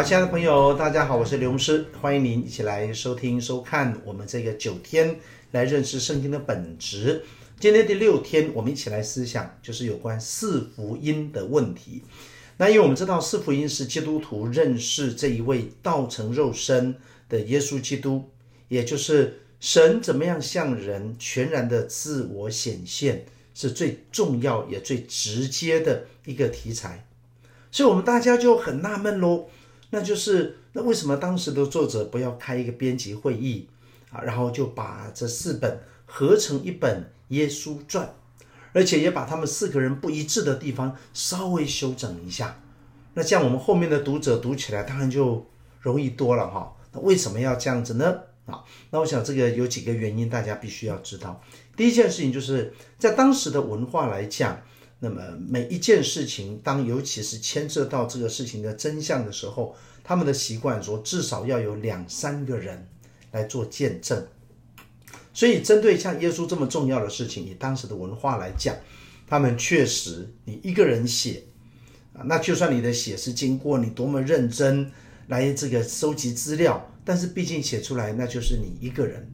[0.00, 5.14] 好，亲爱的朋友，大家好，我是刘牧师，欢迎您一起来收听、收看我们这个九天
[5.50, 7.22] 来认识圣经的本质。
[7.58, 12.02] 今天第六天，我们一起来思想，就是有关四福音的问题。
[12.56, 16.94] 那因为我们知道，四福音是基督徒认识这一位道成肉身
[17.28, 18.24] 的耶稣基督，
[18.68, 27.04] 也就是神怎么样向人全然的自我显现，是最重要也最直接的一个题材。
[27.70, 29.44] 所以，我们大家就很纳闷喽。
[29.90, 33.68] 那就是那为什么当时的作者不要开一个编辑会议
[34.10, 38.06] 啊，然后就把这四本合成一本《耶稣传》，
[38.72, 42.60] 而且也把他们四个人不一致的地方稍微修整一下。
[43.14, 45.44] 那这样我们后面的读者读起来当然就
[45.80, 46.76] 容易多了哈。
[46.92, 48.20] 那为什么要这样子呢？
[48.46, 51.42] 啊，那我想这个有几个原因，大家必须要知道。
[51.76, 54.62] 第一件事情就是在当时的文化来讲。
[55.02, 62.86] 那么每一件事情，当尤其是牵涉到这个事情的真相的时候，他们的习惯说至少要有两三个人
[63.32, 64.22] 来做见证。
[65.32, 68.76] 所以，针对像耶稣这么重要的事情，以当时的文化来讲，
[69.26, 71.44] 他们确实你一个人写
[72.12, 74.90] 啊，那就算你的写是经过你多么认真
[75.28, 79.26] 来这个收集资料，但是毕竟写出来那就是你一个人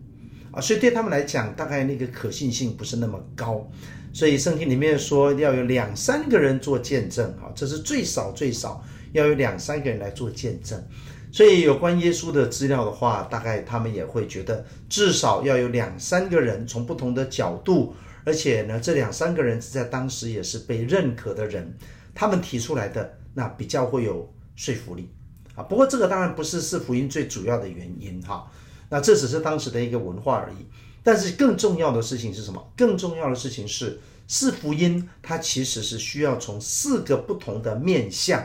[0.52, 3.68] 啊，所以对他们来讲，大概那个可信性不是那么高。
[4.16, 10.82] 所以圣经里面说要有两三个人做见证，哈，这是最少最少要有两三个人来做见证。
[11.30, 21.76] 所以有关耶稣的资料的话，大概他们也会觉得至少要有两三个人从不同的角度，而且呢，这两三个人是在当时也是被认可的人，
[22.14, 25.10] 他们提出来的那比较会有说服力
[25.54, 25.62] 啊。
[25.64, 28.50] 不过这个当然不是四福音最主要的原因哈，
[28.88, 30.64] 那这只是当时的一个文化而已。
[31.06, 32.72] 但是更重要的事情是什么？
[32.76, 38.44] 更重要的事情是四福音，它其实是需要从四个不同的面向，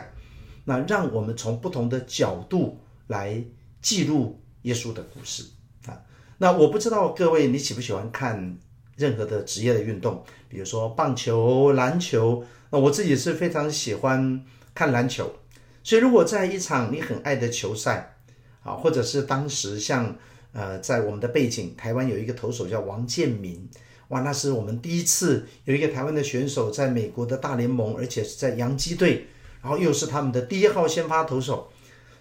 [0.66, 3.44] 那让我们从不同的角度来
[3.80, 5.44] 记录耶稣的故事
[5.86, 6.00] 啊。
[6.38, 8.56] 那我不知道各位你喜不喜欢看
[8.96, 12.44] 任何的职业的运动，比如说棒球、篮球。
[12.70, 14.40] 那我自己是非常喜欢
[14.72, 15.34] 看篮球，
[15.82, 18.14] 所以如果在一场你很爱的球赛
[18.62, 20.16] 啊，或者是当时像。
[20.52, 23.66] 呃，在我们的背景，台湾有一个投手叫王建民，
[24.08, 29.28] 哇，那是我们第一次有一个台湾的选手在美国的大联盟，而且是在洋基队，
[29.62, 31.70] 然后又是他们的第一号先发投手，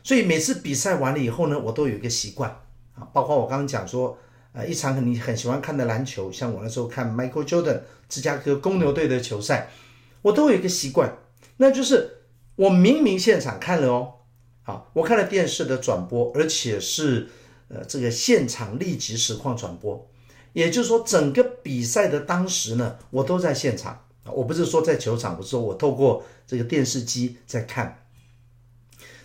[0.01, 2.49] 所以每次比赛完了以后呢，我都有一个习惯。
[2.93, 4.17] 啊，包括我刚刚讲说，
[4.53, 9.69] 呃，一场你很喜欢看的篮球，像我那时候看 Michael Jordan 芝加哥公牛队的球赛，
[10.21, 11.17] 我都有一个习惯，
[11.57, 12.21] 那就是
[12.55, 14.13] 我明明现场看了哦，
[14.63, 17.27] 好，我看了电视的转播，而且是。
[17.73, 20.09] 呃，这个现场立即实况转播，
[20.51, 24.05] 也就是说，整个比赛的当时呢，我都在现场。
[24.25, 28.05] 我不是说在球场，我是说我透过这个电视机在看。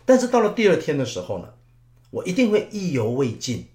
[0.05, 1.55] 但是到了第二天的时候呢，
[2.11, 3.67] 我一定会意犹未尽，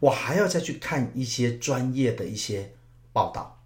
[0.00, 2.72] 我还要再去看一些专业的一些
[3.12, 3.62] 报道，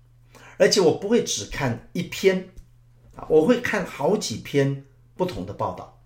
[0.59, 2.49] 而且我不会只看一篇
[3.15, 4.85] 啊，我会看好几篇
[5.17, 6.03] 不同的报道。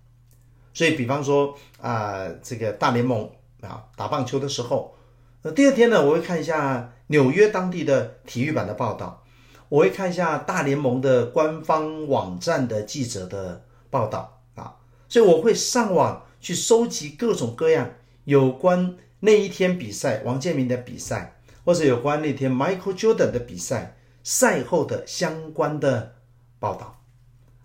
[0.75, 3.31] 所以，比方说啊，这个大联盟。
[3.64, 4.94] 啊，打棒球的时候，
[5.42, 9.25] 那第二天呢，我会看一下纽约当地的体育版的报道，
[9.69, 14.76] 我会看一下大联盟的官方网站的记者的报道啊，
[15.08, 17.91] 所以我会上网去收集各种各样
[18.25, 26.16] 有关那一天比赛王建民的比赛，或者有关那天 Michael Jordan 的比赛赛后的相关的
[26.58, 27.00] 报道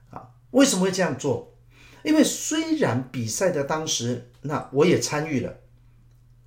[0.09, 0.29] 啊。
[0.51, 1.53] 为什么会这样做？
[2.03, 5.53] 因为虽然比赛的当时，那我也参与了。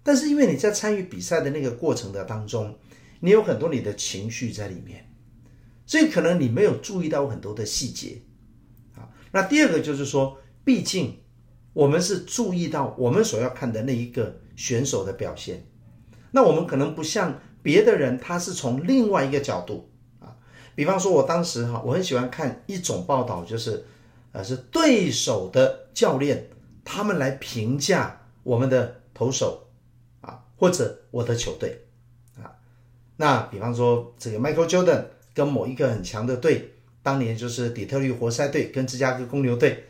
[0.02, 2.76] 但是因为你在参与比赛的那个过程的当中，
[3.20, 5.08] 你有很多你的情绪在里面，
[5.86, 8.20] 所以可能你没有注意到很多的细节
[8.96, 9.08] 啊。
[9.30, 11.18] 那第二个就是说，毕竟
[11.72, 15.64] 我们是注意到我们所要看的那一个选手的表现，
[16.32, 19.88] 那我们可能不像别的人，他是从另外一个角度
[20.19, 20.36] 啊。
[20.74, 23.84] 比方说，我当时哈，我很喜欢看一种报道，就是
[24.32, 26.48] 呃，是对手的教练
[26.84, 29.69] 他们来评价我们的投手。
[30.62, 31.76] 或者我的球队，
[32.41, 32.55] 啊，
[33.17, 39.82] 那比方说这个 Michael Jordan 跟某一个很强的队，当年就是底特律活塞队跟芝加哥公牛队，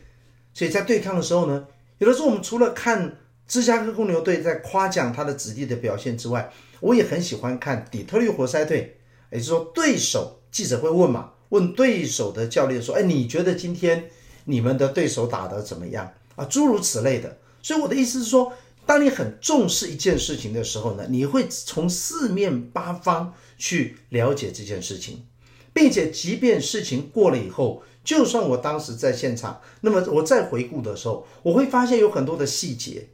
[0.55, 1.67] 所以在对抗的时候呢，
[1.99, 8.97] 有的时候我们除了看芝加哥公牛队在夸奖他的子弟的表现之外，我也很喜欢看底特律活塞队，
[9.31, 14.09] 也就是说对手记者会问嘛，问对手的教练说，哎，你觉得今天
[14.47, 16.47] 你们的对手打得怎么样啊？
[16.47, 17.37] 诸如此类的。
[17.61, 18.51] 所以我的意思是说。
[18.85, 25.25] 当你很重视一件事情的时候呢，你会从四面八方去了解这件事情，
[25.73, 33.11] 并且即便事情过了以后，就算我当时在现场，那么我再回顾的时候，我会发现有很多的细节，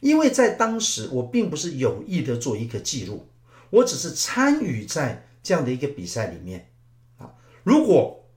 [0.00, 3.26] 因为在当时我并不是有意的做一个记录，
[3.70, 6.70] 我只是参与在这样的一个比赛里面
[7.16, 7.32] 啊。
[7.64, 8.28] 如果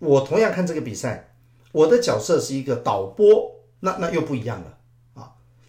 [0.00, 1.34] 我同样看这个比赛，
[1.70, 4.77] 我的角色是一个导播，那那又不一样了。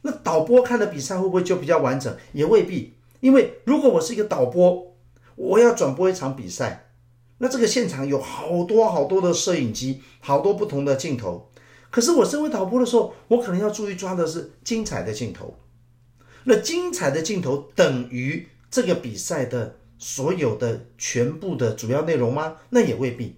[0.02, 2.16] 那导播看的比赛会不会就比较完整？
[2.34, 4.96] 也未必，因为如果我是一个导播，
[5.36, 6.92] 我要转播一场比赛。
[7.40, 11.50] 那这个现场有好多好多的摄影机，好多不同的镜头。
[11.90, 15.58] 可是我身为导播的时候，我可能要注意抓的是精彩的镜头。
[16.44, 22.58] 那精彩的镜头等于这个比赛的所有的全部的主要内容吗？
[22.70, 23.38] 那也未必，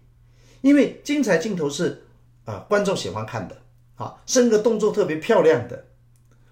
[0.61, 2.03] 因为精彩镜头是
[2.45, 3.57] 啊观众喜欢看的
[3.95, 5.85] 啊，甚个动作特别漂亮的。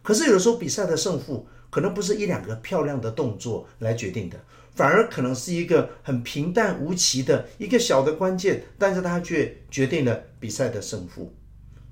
[0.10, 4.36] 可是有的时候比赛的胜负可能不是一两个漂亮的动作来决定的。
[4.74, 11.32] 反而可能是一个很平淡无奇的一个小的关键，但是它却决定了比赛的胜负。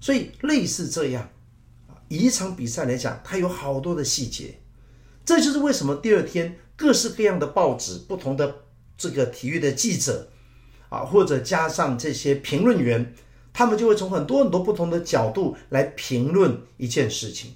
[0.01, 1.29] 所以类似这样，
[2.07, 4.55] 以一场比赛来讲，它有好多的细节。
[5.23, 8.63] 这就是为什么第二天各式各样的报纸、不同的
[8.97, 10.29] 这个体育的记者
[10.89, 13.13] 啊，或者加上这些评论员，
[13.53, 17.53] 他们就会从很多很多不同的角度来评论一件事情。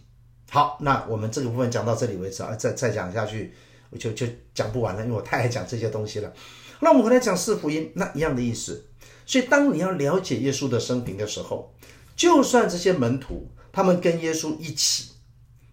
[0.53, 3.53] 好，那我们这个部分讲到这里为止啊，再再讲下去。
[3.89, 6.33] 我就就讲不完了，因为我太爱讲这些东西了。
[6.81, 8.85] 那我们回来讲四福音，那一样的意思。
[9.25, 11.73] 所以当你要了解耶稣的生平的时候，
[12.17, 15.11] 就算这些门徒他们跟耶稣一起，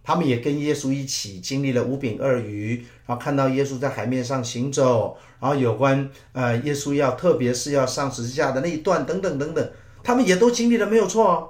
[0.01, 9.71] 他们也跟耶稣一起经历了五饼二鱼，然后看到耶稣在海面上行走，然后有关呃耶稣要特别是要上十字架的那一段等等等等，
[10.03, 11.49] 他们也都经历了，没有错哦。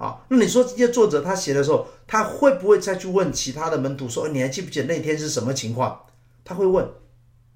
[0.00, 6.06] 啊，那你说这些作者他写的时候，他会不会再去问其他的门徒说，你还记不记得那天是什么情况？
[6.42, 6.82] 他会问，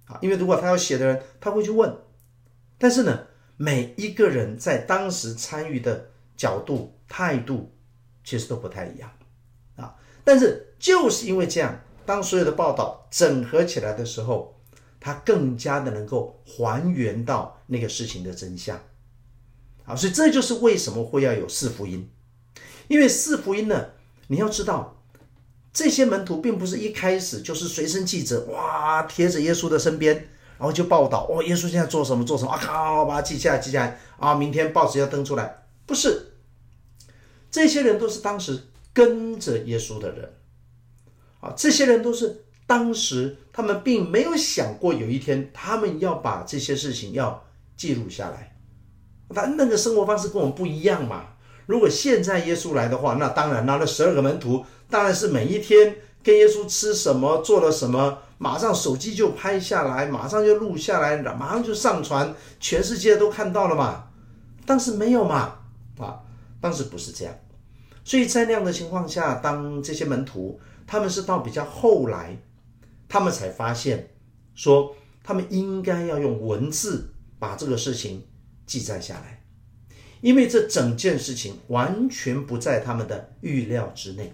[0.05, 1.97] 啊，因为如果他要写的人，他会去问。
[2.77, 3.27] 但是呢，
[3.57, 7.73] 每一个人在当时参与的角度、态度，
[8.23, 9.11] 其实都不太一样，
[9.77, 14.61] 啊，但是就是因为这样，当所有的报道整合起来的时候，
[15.01, 18.79] 他更加的能够还原到那个事情的真相，
[19.87, 22.11] 啊，所以这就是为什么会要有四福音。
[22.89, 23.87] 因为四福音呢，
[24.29, 25.01] 你要知道，
[25.73, 30.15] 这些门徒并不是一开始就是随身记者，哇，贴着耶稣的身边，
[30.59, 35.65] 然后就报道，哦，耶稣现在做什么做什么啊，靠，把它记下来记下来啊，明天报纸要登出来。
[35.87, 36.33] 不是，
[37.51, 38.59] 这些人都是当时
[38.93, 40.33] 跟着耶稣的人，
[41.41, 47.45] 啊，这些人都是当时他们并没有想过有一天他们要把这些事情要
[47.77, 48.57] 记录下来，
[49.35, 51.27] 他那个生活方式跟我们不一样嘛。
[51.67, 64.05] 如果现在耶稣来的话，那当然，那那十二个门徒当然是每一天跟耶稣吃什么，做了什么，马上手机就拍下来，马上就录下来，马上就上传，全世界都看到了嘛。
[64.67, 65.57] 当时没有嘛，
[65.99, 66.21] 啊，
[66.61, 67.35] 当时不是这样。
[68.05, 72.37] 所以在那样的情况下，当这些门徒他们是到比较后来，
[73.09, 74.11] 他们才发现
[74.55, 78.27] 说，他们应该要用文字把这个事情
[78.67, 79.44] 记载下来。
[80.25, 84.33] 因为这整件事情完全不在他们的预料之内，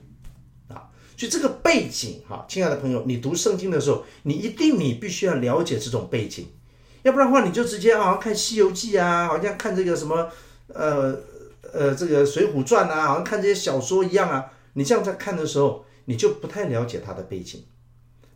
[0.69, 6.47] 啊，所以这个背景，哈，亲爱的朋友，你读圣经的时候，你一定你必须要了解这种背景，
[7.03, 10.29] 要不然的话，你就直接好像看《西游记》啊，好像看这个什么，
[10.69, 11.19] 呃
[11.73, 17.65] 呃，这个《水浒传》啊，好像看这些小说一样啊，你这样在看的时候，你就不太了解他的背景，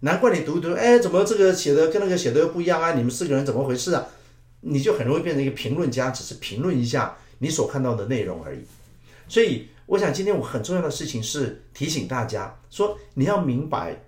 [0.01, 2.95] 难怪你读一读，哎，怎么这个写的跟那个写的又不一样啊？
[2.95, 4.05] 你们四个人怎么回事啊？
[4.63, 7.17] 你就很容易变成一个评论家，只是评论一下。
[7.39, 8.61] 你所看到的内容而已，
[9.29, 14.05] 所以我想今天我很重要的事情是提醒大家说，你要明白，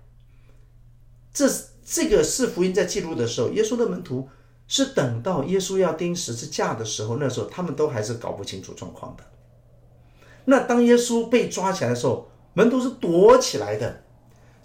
[1.33, 1.45] 这
[1.85, 4.27] 这个四福音在记录的时候，耶稣的门徒
[4.67, 9.23] 是等到耶稣要钉十字架的时候，那时候他们都还是搞不清楚状况的。
[10.45, 13.87] 那当耶稣被抓起来的时候，门徒是躲起来的；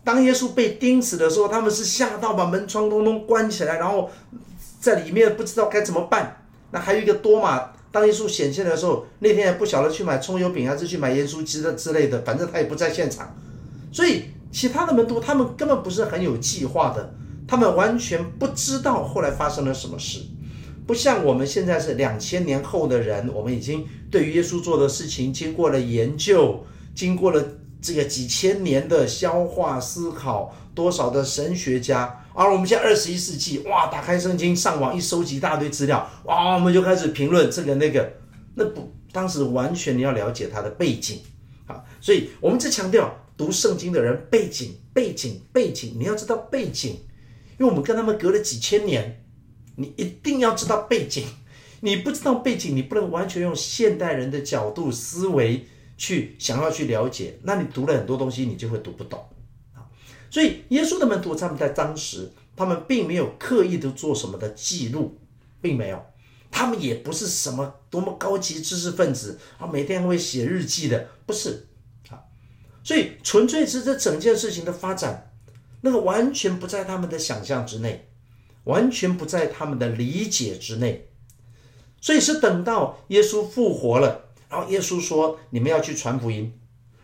[0.02, 4.10] 当耶稣被钉死的时候，他们是吓到把门窗通通关起来，然后
[4.80, 6.46] 在里面不知道该怎么办。
[6.70, 7.72] 那还有一个多马。
[7.92, 13.36] 当耶稣显现的时候，那天也不晓得去买葱油饼还是去买耶稣鸡的之类的，反正他也不在现场。
[13.92, 17.14] 所以其他的门徒他们根本不是很有计划的，
[17.46, 20.20] 他们完全不知道后来发生了什么事。
[20.86, 27.44] 不像我们现在是两千年后的人，我们已经对于耶稣做的事情经过了研究，经过了
[27.82, 32.24] 这个几千年的消化思考，多少的神学家。
[32.32, 38.10] 而我们现在二十一世纪，哇，打开圣经，上网一收集一大堆资料，哇，我们就开始评论这个那个。
[38.54, 41.20] 那不，当时完全你要了解他的背景
[41.66, 46.92] 啊，所以我们只强调读圣经的人背景、背景、背景，你要知道背景，
[47.58, 49.24] 因为我们跟他们隔了几千年，
[49.76, 51.24] 你一定要知道背景。
[51.80, 55.66] 你不知道背景，你不能完全用现代人的角度思维
[56.02, 59.24] 去想要去了解，那你读了很多东西，你就会读不懂
[59.72, 59.86] 啊。
[60.28, 65.16] 所以耶稣的门徒他们在当时，他们并没有刻意的做什么的记录，
[65.60, 66.04] 并没有，
[66.50, 71.68] 他们也不是什么多么高级知识分子啊，每天会写日记的，不是
[72.10, 72.18] 啊。
[72.82, 75.30] 所以纯粹是这整件事情的发展，
[75.82, 78.08] 那个完全不在他们的想象之内，
[78.64, 81.08] 完全不在他们的理解之内。
[82.00, 86.52] 所以是等到耶稣复活了，然后耶稣说：“你们要去传福音。”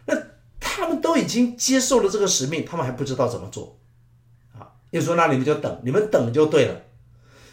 [0.04, 0.14] 那
[0.60, 3.78] 他们都已经接受了这个使命，他们还不知道怎么做
[4.52, 4.68] 啊？
[4.90, 6.82] 耶稣说：“那你们就等，你们等就对了。”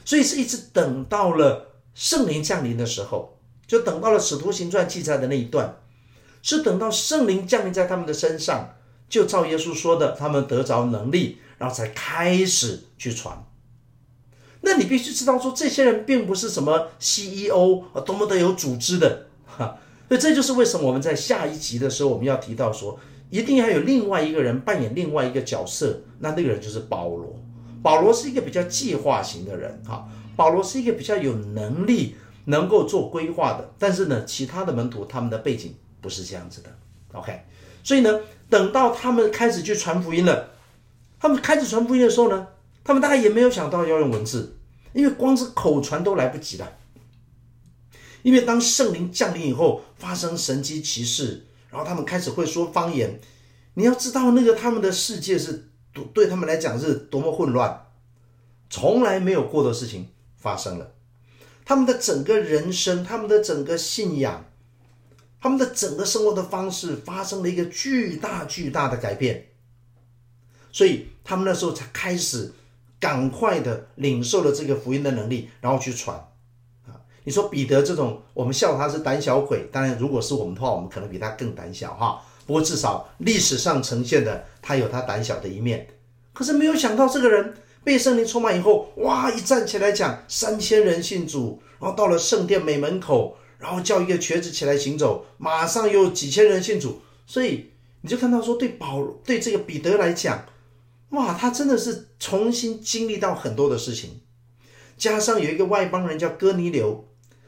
[0.04, 5.78] 所以是一直等到了圣灵降临的时候，就等到了使徒行传记载的那一段，
[6.42, 8.76] 是等到圣灵降临在他们的身上，
[9.08, 13.42] 就照耶稣说的，他们得着能力，然后才开始去传。
[14.60, 19.78] 那你必须知道，说这些人并不是什么 CEO 啊，多么的有组织的哈。
[20.08, 26.02] 所以这就是为什么我们在下一集的时候，我们要提到说，一定要有另外一个人扮演另外一个角色。
[26.20, 27.36] 那那个人就是保罗。
[27.82, 30.08] 保罗是一个比较计划型的人哈。
[30.36, 33.74] 保罗是一个比较有能力能够做规划的。
[33.80, 36.70] 但是呢，其他的门徒他们的背景不是这样子的。
[37.14, 37.42] OK，
[37.84, 38.20] 所以呢，
[38.50, 40.52] 等到他们开始去传福音了，
[41.20, 42.48] 他们开始传福音的时候呢，
[42.84, 44.58] 他们大概也没有想到要用文字。
[44.94, 46.72] 因为光是口传都来不及了，
[48.26, 53.20] 因为当圣灵降临以后，发生神迹奇事，然后他们开始会说方言。
[53.76, 57.86] 你要知道，那个他们的世界是对对他们来讲是多么混乱，
[58.68, 60.92] 从来没有过的事情发生了。
[61.66, 64.44] 他们的整个人生，他们的整个信仰，
[65.40, 69.50] 他们的整个生活的方式发生了一个巨大巨大的改变，
[70.72, 72.54] 所以他们那时候才开始。
[72.98, 76.28] 赶快的领受了这个福音的能力，然后去传！
[77.26, 79.68] 你说彼得这种，我们笑他是胆小鬼。
[79.72, 82.22] 当然，如果是我们的话，我们可能比他更胆小哈。
[82.46, 85.88] 不过至少历史上呈现的，他有他胆小的一面。
[86.34, 89.32] 可是没有想到，这个人被圣灵充满以后，哇！
[89.32, 97.02] 一站起来讲，三千人信主，然后到了圣殿美门口，然后叫一个瘸子起来行走，马上又几千人信主。
[97.26, 100.46] 所以你就看到说，对保对这个彼得来讲。
[101.10, 104.22] 哇，他真的是重新经历到很多的事情，
[104.98, 107.06] 加上有一个外邦人叫哥尼流，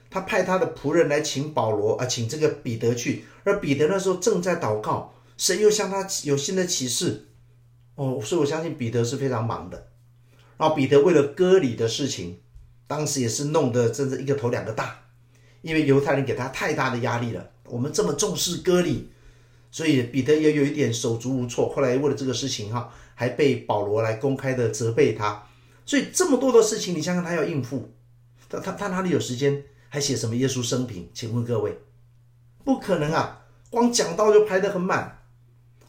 [0.10, 7.28] 他派他的仆人来请保罗啊，请这个彼得去，而彼得那时候正在祷告，神又向他有新的启示，
[7.96, 9.88] 哦，所以我相信彼得是非常忙的。
[10.58, 12.40] 然后彼得为了割礼的事情，
[12.88, 15.00] 当时也是弄得真是一个头两个大，
[15.62, 19.10] 因为犹太人给他太大的压力了，我们这么重视割礼，
[19.72, 21.70] 所以彼得也有一点手足无措。
[21.70, 22.92] 后来为了这个事情哈。
[23.20, 25.48] 还被保罗来公开的责备他，
[25.88, 27.92] 所以这么多的事情，你想想他要应付，
[28.48, 31.10] 他他他哪里有时间还写什么耶稣生平？
[31.13, 31.77] 请问各位，
[32.63, 33.46] 不可能啊！
[33.70, 35.20] 光讲道就排得很满，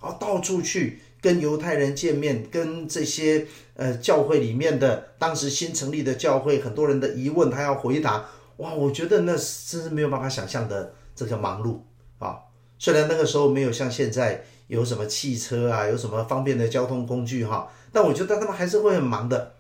[0.01, 8.27] 啊，到处去跟犹太人见面，跟这些呃教会里面的当时新成立的教会很多人的疑问，他要回答。
[8.59, 11.81] 哇，我觉得那真是没有办法想象的这个忙碌
[12.19, 12.39] 啊！
[12.79, 14.45] 虽然那个时候没有像现在。
[14.69, 17.73] 有什么汽车啊，有什么方便的交通工具哈？
[17.91, 19.55] 但我觉得他们还是会很忙的，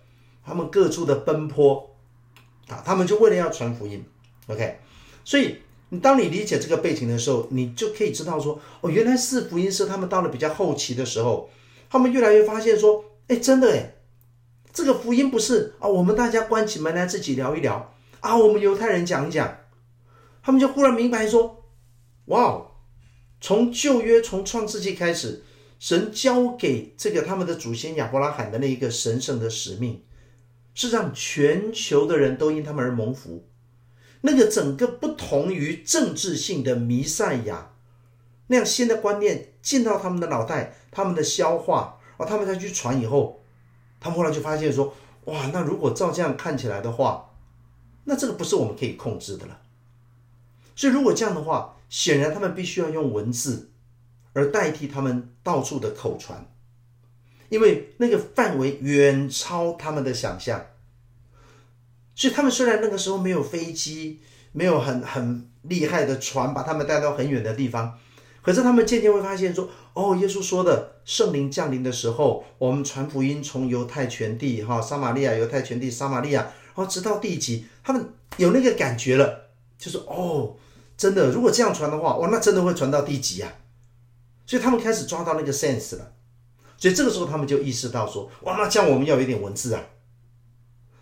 [0.45, 1.97] 他们各处的奔波
[2.69, 4.05] 啊，他们就为了要传福音
[4.49, 4.81] ，OK。
[5.25, 5.59] 所以
[5.91, 11.49] 你当你理解这个背景的时候，你就可以知道说，哦，原来四福音是他们到了比较后期的时候，
[11.89, 13.95] 他们越来越发现说，哎，真的哎，
[14.73, 19.59] 这个福音不是啊，我们大家关起门来自己聊一聊啊，我们犹太人讲一讲，
[20.43, 21.65] 他们就忽然明白说，
[22.27, 22.65] 哇哦。
[23.41, 25.45] 从旧约，从创世纪开始，
[25.79, 30.03] 神交给这个他们的祖先亚伯拉罕的那一个神圣的使命，
[30.75, 33.47] 是让全球的人都因他们而蒙福。
[34.23, 37.71] 那个整个不同于政治性的弥赛亚
[38.49, 43.43] 那样新的观念进到他们的脑袋，他们的消化，然后他们再去传以后，
[44.01, 44.95] 他们后来就发现说：
[45.27, 47.31] 哇，那如果照这样看起来的话，
[48.05, 49.61] 那这个不是我们可以控制的了。
[50.75, 53.71] 所以如果这样的话，显然，他们必须要用文字，
[54.33, 56.51] 而代替他们到处的口传，
[57.51, 60.65] 因为那个范围远超他们的想象。
[62.19, 64.19] 所以，他们虽然那个时候没有飞机，
[64.51, 67.97] 没有很很厉害的船把他们带到很远的地方，
[68.43, 80.57] 可是他们渐渐会发现说：“哦，耶稣说的圣灵降临的时候，我们传福音从犹太全地哈，撒玛利亚、犹太全地、撒玛利亚，然后直到地极，他们有那个感觉了，就是哦。”
[80.99, 83.53] 真的，如果这样传的话，哇，那真的会传到地极啊！
[84.45, 86.11] 所以他们开始抓到那个 sense 了。
[86.77, 89.81] 所以这个时候他们就意识到说，哇，那这样我们要有一点文字啊。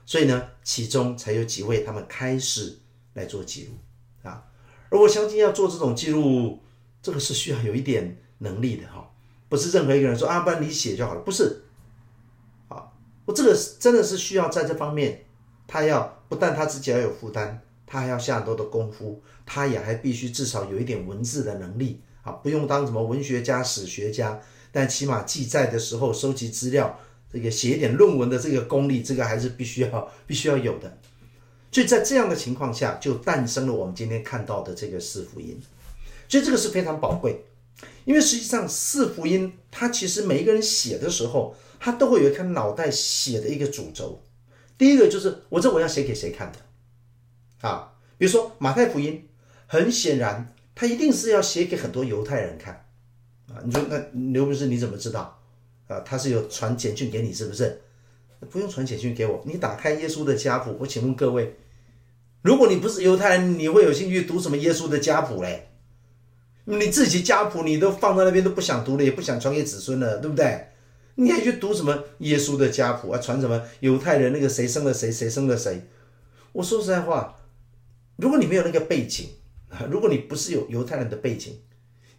[0.06, 2.78] 所以呢，其中才有几位他们开始
[3.14, 4.42] 来做记录啊。
[4.88, 6.60] 而我相信要做这种记录，
[7.02, 9.10] 这个是需要有一点能力的哈，
[9.48, 11.64] 不是任何一个人说啊，不然你写就好了，不是。
[12.68, 12.92] 啊，
[13.24, 15.24] 我这个真的是需要在这方面，
[15.66, 24.40] 他要不但他自己要有负担，他还要下很多的功夫，他也还必须至少有一点文字的能力啊，不用当什么文学家、史学家。
[24.72, 27.00] 但起码记载的时候收集资料，
[27.36, 30.98] 这个写一点论文的这个功力，这个还是必须要 必须要有的。
[31.70, 35.60] 所以在这样的情况下，就诞生了我们今天看到的这个四福音。
[36.26, 37.44] 所以这个是非常宝贵，
[38.06, 44.22] 因为实际上四福音它其实每一个人写的时候，他都会有一颗脑袋写的一个主轴。
[44.78, 47.92] 第一个就是我这我要写给谁看的啊？
[48.16, 49.28] 比如说马太福音，
[49.66, 52.86] 很显然他一定是要写给很多犹太人看。
[53.48, 53.98] 啊，你说那
[54.32, 55.38] 刘博士你怎么知道？
[55.86, 57.80] 啊，他是有传简讯给你是不是？
[58.50, 60.76] 不用传简讯给我，你打开耶稣的家谱。
[60.78, 61.56] 我请问各位，
[62.42, 65.68] 如果你不是犹太人，你会有兴趣读什么耶稣的家谱嘞？
[66.64, 70.68] 你自己家谱你都放在那边都不想读了，也不想传给子孙了，对不对？
[71.14, 73.18] 你还去读什么耶稣的家谱啊？
[73.18, 75.82] 传什么犹太人那个谁生了谁，谁生了谁？
[76.52, 77.36] 我说实在话，
[78.16, 79.28] 如果你没有那个背景，
[79.90, 81.58] 如果你不是有犹太人的背景。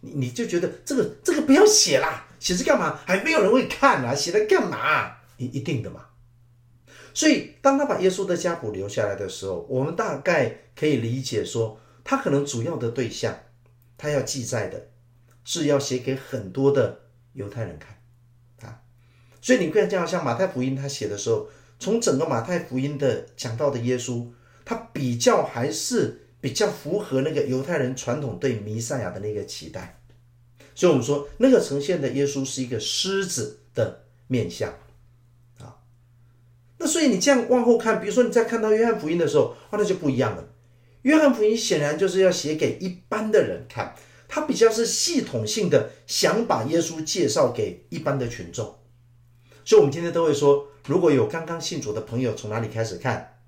[0.00, 3.00] 你你就觉得这个这个不要写啦，写这干嘛？
[3.04, 5.16] 还没有人会看啊，写来干嘛？
[5.36, 6.06] 一一定的嘛。
[7.12, 13.36] 所以当他把耶稣的家谱留下来的时候，我们大概可以理解说，他可能主要的对象，
[13.96, 14.90] 他要记载的
[15.44, 17.00] 是要写给很多的
[17.32, 17.98] 犹太人看
[18.68, 18.80] 啊。
[19.40, 21.48] 所以你可以这样，像马太福音他写的时候，
[21.80, 24.28] 从整个马太福音的讲到的耶稣，
[24.64, 26.24] 他比较还是。
[26.40, 30.00] 比较符合那个犹太人传统对弥赛亚的那个期待，
[30.74, 34.72] 所以我们说那个呈现的耶稣是一个狮子的面相
[35.58, 35.78] 啊。
[36.78, 40.48] 那所以你这样往后看，比如说你在看到约翰福音的时候，啊，那就不一样了。
[41.02, 43.94] 约翰福音显然就是要写给一般的人看，
[44.28, 48.78] 他比较是系统性的想把耶稣介绍给一般的群众。
[49.64, 53.40] 所以我们今天都会说，如果有刚刚信主的朋友，从哪里开始看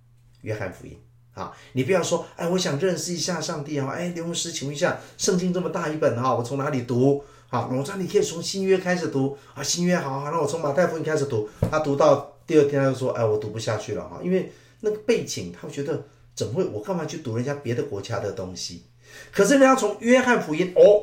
[0.42, 0.98] 约翰福音？
[1.40, 7.24] 啊，你不要说，哎，我想认识一下上帝啊，哎，刘牧师，请问一下，圣经这么大一本哈，我从哪里读？
[7.48, 11.48] 好，我说你可以从新约开始读啊，新约好，好，那我从马太福音开始读。
[11.70, 16.64] 他读到第二天，他就说，哎，我读不下去了哈，因为那个背景，他会觉得怎么会？
[16.64, 18.84] 我干嘛去读人家别的国家的东西？
[19.32, 21.02] 可是人家从约翰福音，哦，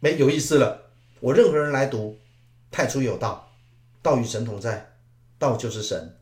[0.00, 0.84] 没有意思了。
[1.20, 2.16] 我任何人来读，
[2.70, 3.50] 太初有道，
[4.00, 4.92] 道与神同在，
[5.38, 6.17] 道就是神。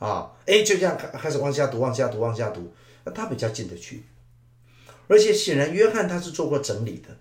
[0.00, 2.72] 啊，哎，就这样开开始往下读，往下读，往下读，
[3.04, 4.02] 那他比较进得去，
[5.08, 7.18] 而且显然约翰他是做过整理的，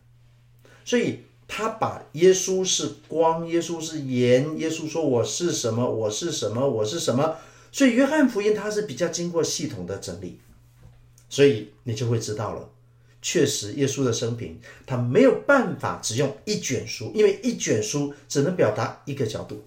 [0.86, 7.36] 所以他把耶稣是光，耶稣是盐，耶稣说我是什么，我是什么，我是什么，
[7.70, 10.40] 所以约翰福音他是比较经过系统的整理，
[11.28, 12.70] 所以你就会知道了，
[13.22, 19.66] 确实耶稣的生平他没有办法只用一卷书，因为一卷书只能表达一个角度。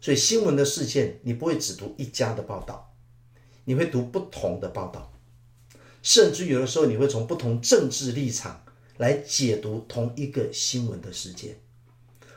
[0.00, 2.94] 所以新闻的事件，你不会只读一家的报道，
[3.64, 5.12] 你会读不同的报道，
[6.02, 8.64] 甚至有的时候你会从不同政治立场
[8.96, 11.56] 来解读同一个新闻的事件，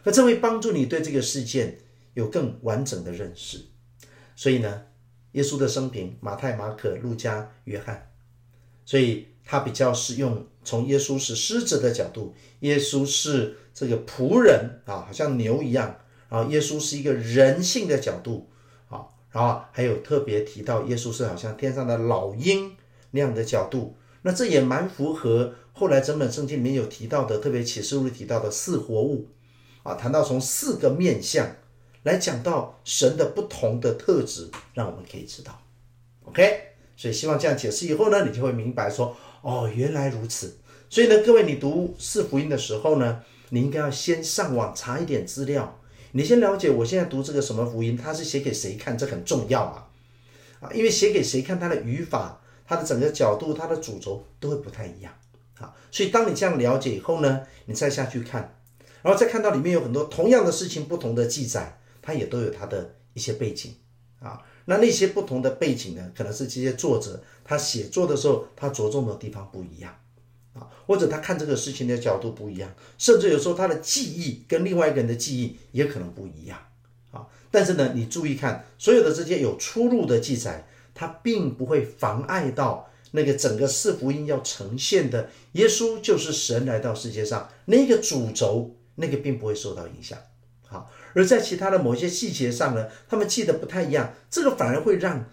[0.03, 1.77] 那这会帮助你对这个事件
[2.15, 3.65] 有更完整的认识。
[4.35, 4.83] 所以呢，
[5.33, 8.11] 耶稣的生平，马太、马可、路加、约翰，
[8.85, 15.95] 所以他比较是用从耶稣是狮子的角度，耶稣是这个仆人啊，好像牛一样。
[16.31, 18.47] 啊耶稣是一个人性的角度，
[18.87, 22.71] 啊，然后还有特别提到耶稣是好像天上的老鹰
[23.11, 29.27] 那样的角度，那这也蛮符合后来整本圣经里面有提到的，特别启示录里提到的四活物，
[29.83, 31.45] 啊，谈到从四个面相
[32.03, 35.61] 来讲到神的不同的特质，让我们可以知道
[36.23, 36.61] ，OK，
[36.95, 40.55] 所以希望这样解释以后呢，你就会明白说，哦，原来如此。
[40.89, 45.77] 所以呢，各位你读四福音的时候呢，你应该要先上网查一点资料。
[46.13, 49.85] 你先了解，我现在读这个什么福音，它是写给谁看，这很重要嘛，
[50.59, 55.13] 啊，因为写给谁看，它的语法、它的整个角度、它的主轴都会不太一样，
[55.59, 58.57] 啊，所以当你这样了解以后呢，你再下去看，
[59.01, 63.73] 然后再看到里面有很多同样的事情，不同的记载，它也都有它的一些背景，
[64.19, 69.95] 啊，那那些不同的背景呢，可能是这些作者他写作的时候，他着重的地方不一样。
[70.53, 76.59] 啊，或者他看这个事情的角度不一样，甚至有时候他的记忆跟另外一个人的记忆也可能不一样
[77.11, 77.25] 啊。
[77.49, 90.17] 但是呢，你注意看，所有的这些有出入的记载，它并不会妨碍到那个整个四福音要呈现的耶稣就是神来到世界上那个主轴，那个并不会受到影响
[90.67, 95.25] 好，而在其他的某些细节上呢，他们记得不太一样，这个反而会让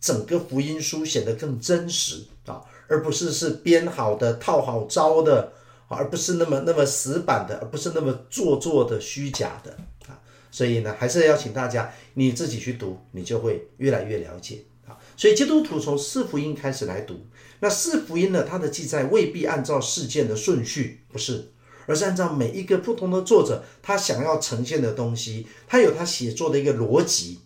[0.00, 5.52] 整个福音书显得更真实啊，而不是是编好的、套好招的，
[5.86, 9.76] 而不是那么那么死板的，而不是那么做作的、虚假的
[10.08, 10.18] 啊。
[10.50, 14.98] 所以呢，还是要请大家你自己去读，你就会越来越了解啊。
[15.16, 17.26] 所以基督徒从四福音开始来读，
[17.60, 21.52] 那四福音呢，它的记载未必按照事件的顺序，不是。
[21.86, 27.40] 而是按照每一个不同的作者他想要呈现的东西，他有他写作的一个逻辑。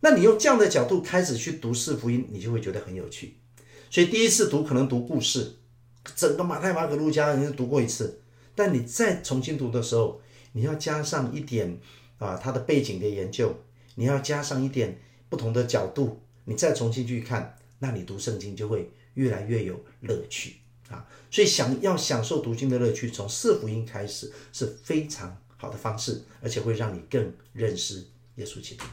[0.00, 3.38] 那你用这样的角度开始去读四福音，你就会觉得很有趣。
[3.90, 5.56] 所以第一次读可能读故事，
[6.14, 8.20] 整个马太、马可、路加你读过一次，
[8.54, 10.20] 但你再重新读的时候，
[10.52, 11.78] 你要加上一点
[12.18, 13.54] 啊，它的背景的研究，
[13.94, 20.56] 你要加上一点不同的角度，你再重新去看，那你读圣经就会越来越有乐趣。
[20.90, 28.84] 啊，所以想要享受读经的乐趣，从四福音开始是非常好的方式，而且会让你更认识耶稣基督。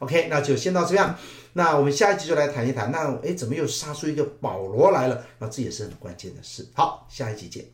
[0.00, 1.16] OK，那就先到这样。
[1.54, 5.24] 那我们下一集就来谈一谈，那哎，怎么又杀出一个保罗来了？
[5.38, 6.66] 那这也是很关键的事。
[6.74, 7.64] 好，下一集见。